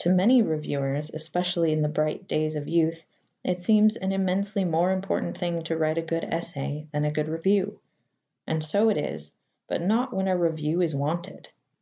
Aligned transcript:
To 0.00 0.10
many 0.10 0.42
reviewers 0.42 1.08
especially 1.14 1.72
in 1.72 1.80
the 1.80 1.88
bright 1.88 2.28
days 2.28 2.56
of 2.56 2.68
youth 2.68 3.06
it 3.42 3.58
seems 3.58 3.96
an 3.96 4.12
immensely 4.12 4.66
more 4.66 4.90
important 4.92 5.38
thing 5.38 5.62
to 5.64 5.78
write 5.78 5.96
a 5.96 6.02
good 6.02 6.24
essay 6.24 6.88
than 6.92 7.06
a 7.06 7.10
good 7.10 7.30
review. 7.30 7.80
And 8.46 8.62
so 8.62 8.90
it 8.90 8.98
is, 8.98 9.32
but 9.66 9.80
not 9.80 10.12
when 10.12 10.28
a 10.28 10.36
review 10.36 10.82
is 10.82 10.94
wanted. 10.94 11.48